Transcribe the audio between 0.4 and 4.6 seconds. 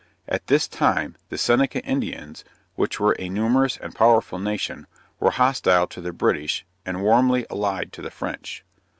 this time, the Seneca Indians, (which were a numerous and powerful